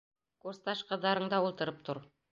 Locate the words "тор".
1.91-2.05